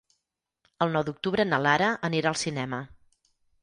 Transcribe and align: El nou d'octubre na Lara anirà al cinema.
El 0.85 0.95
nou 0.95 1.05
d'octubre 1.11 1.47
na 1.51 1.61
Lara 1.69 1.93
anirà 2.13 2.35
al 2.35 2.43
cinema. 2.49 2.85